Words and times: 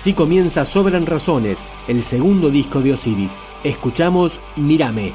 Así 0.00 0.14
comienza 0.14 0.64
Sobran 0.64 1.04
Razones, 1.04 1.62
el 1.86 2.02
segundo 2.02 2.48
disco 2.48 2.80
de 2.80 2.94
Osiris. 2.94 3.38
Escuchamos 3.64 4.40
Mírame. 4.56 5.12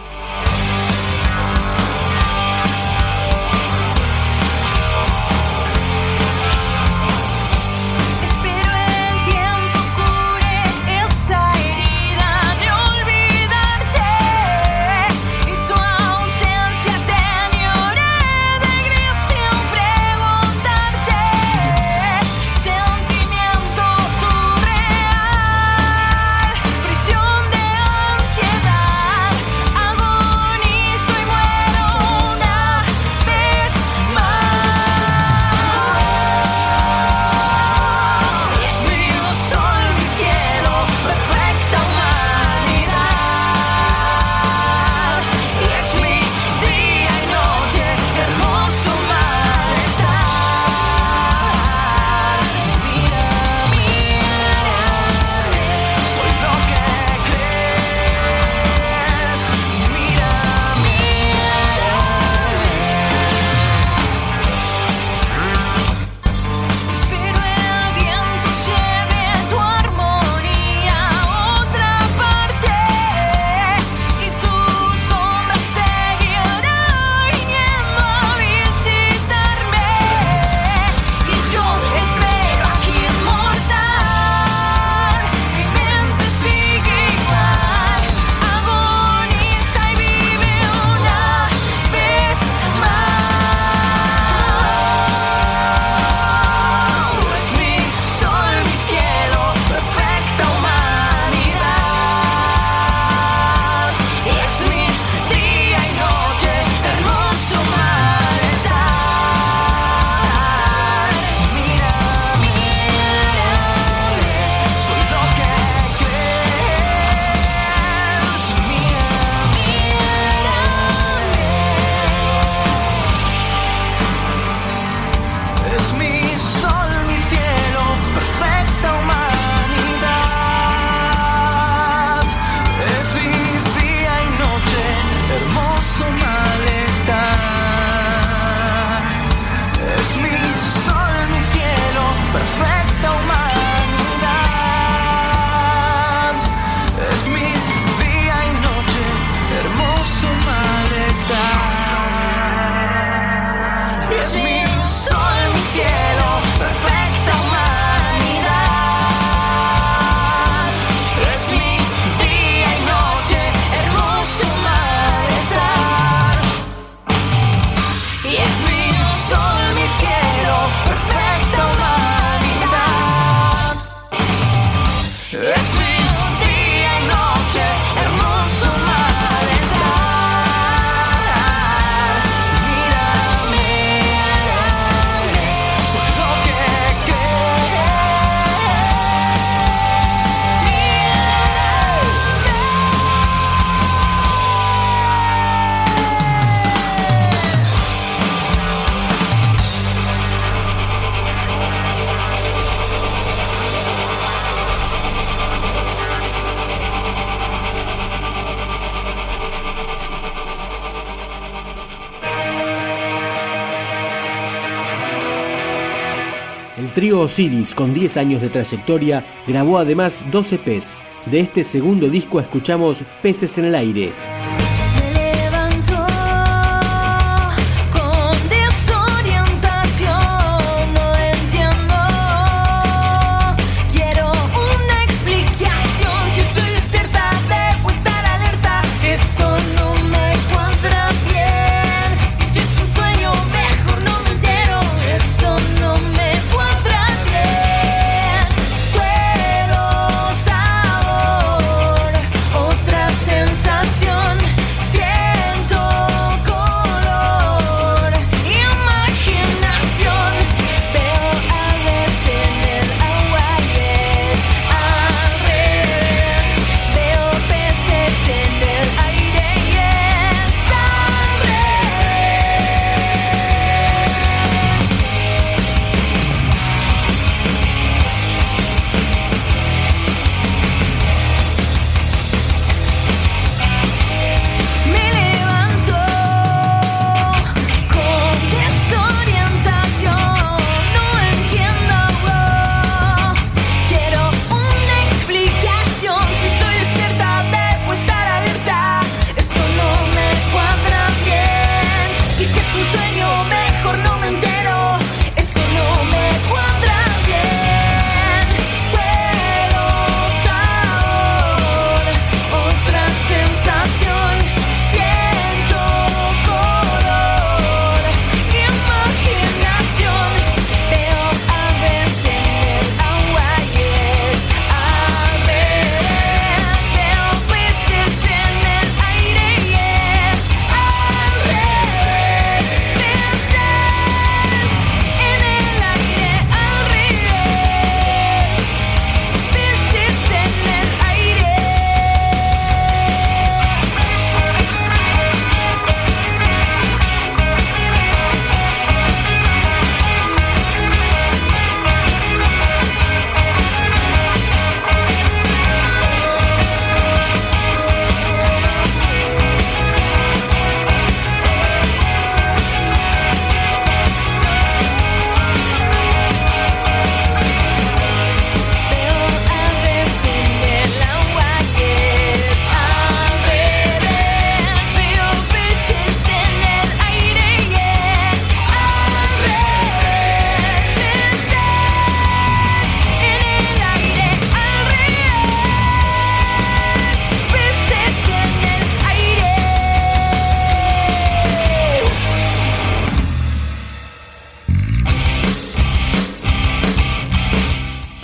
El 216.77 216.91
trío 216.91 217.21
Osiris, 217.21 217.73
con 217.73 217.93
10 217.93 218.17
años 218.17 218.41
de 218.41 218.49
trayectoria, 218.49 219.25
grabó 219.47 219.77
además 219.77 220.25
12 220.29 220.55
EPs. 220.55 220.97
De 221.25 221.39
este 221.39 221.63
segundo 221.63 222.09
disco 222.09 222.39
escuchamos 222.39 223.03
Peces 223.21 223.57
en 223.57 223.65
el 223.65 223.75
Aire. 223.75 224.13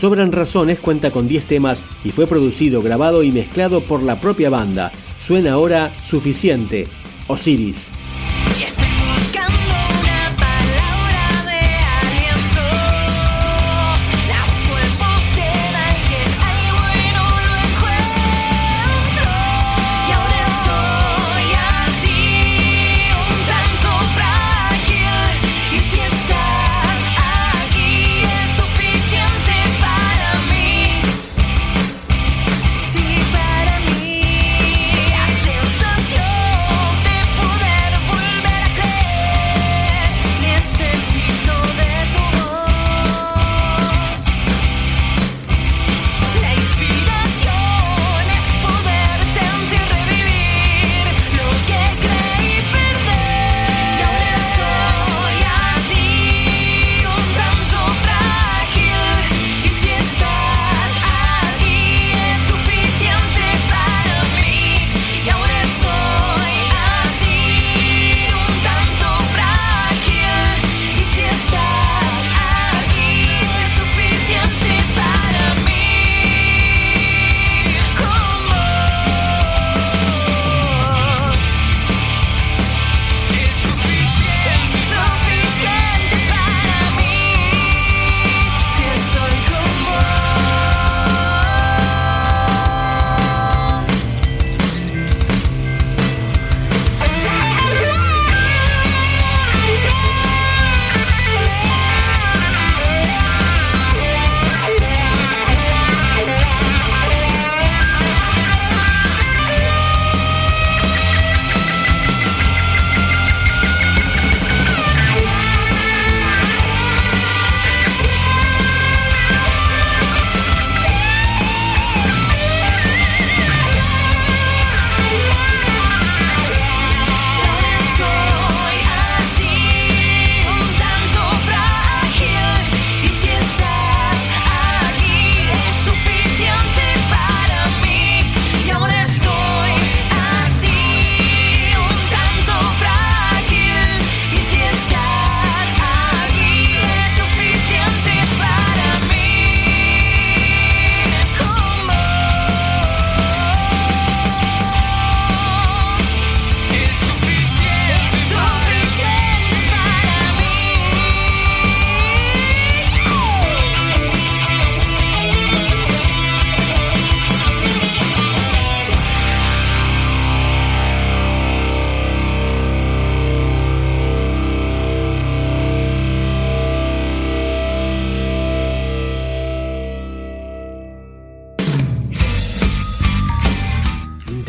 Sobran 0.01 0.31
Razones 0.31 0.79
cuenta 0.79 1.11
con 1.11 1.27
10 1.27 1.45
temas 1.45 1.83
y 2.03 2.09
fue 2.09 2.25
producido, 2.25 2.81
grabado 2.81 3.21
y 3.21 3.31
mezclado 3.31 3.81
por 3.81 4.01
la 4.01 4.19
propia 4.19 4.49
banda. 4.49 4.91
Suena 5.15 5.51
ahora 5.51 5.93
Suficiente, 5.99 6.87
Osiris. 7.27 7.91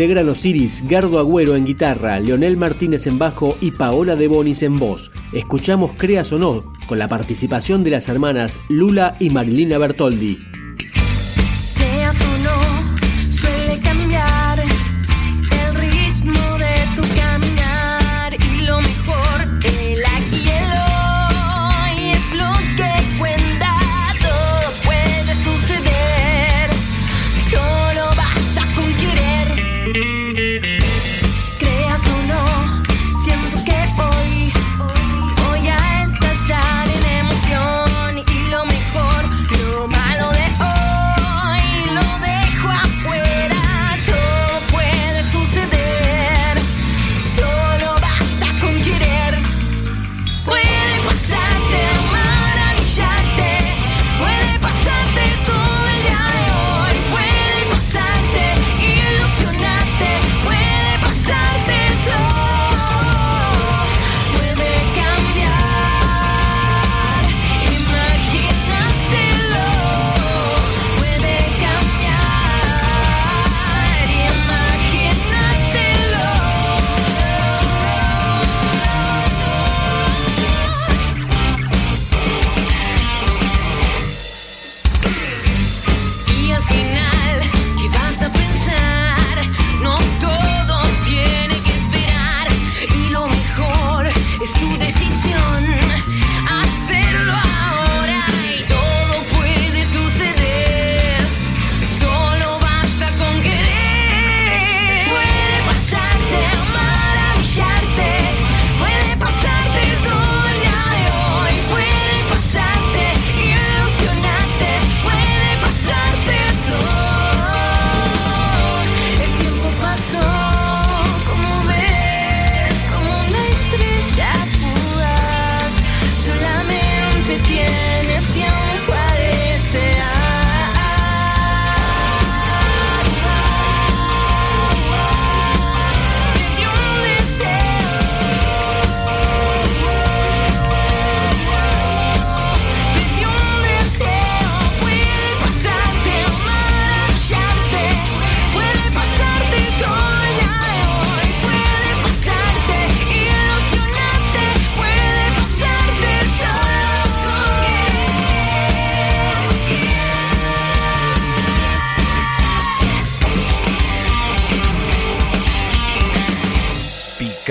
Integran 0.02 0.28
Osiris, 0.30 0.82
Gardo 0.88 1.20
Agüero 1.20 1.54
en 1.54 1.64
guitarra, 1.64 2.18
Leonel 2.18 2.56
Martínez 2.56 3.06
en 3.06 3.20
bajo 3.20 3.56
y 3.60 3.70
Paola 3.70 4.16
de 4.16 4.26
Bonis 4.26 4.64
en 4.64 4.80
voz. 4.80 5.12
Escuchamos 5.32 5.92
Creas 5.96 6.32
o 6.32 6.40
no, 6.40 6.72
con 6.88 6.98
la 6.98 7.06
participación 7.06 7.84
de 7.84 7.90
las 7.90 8.08
hermanas 8.08 8.58
Lula 8.68 9.14
y 9.20 9.30
Marilina 9.30 9.78
Bertoldi. 9.78 10.51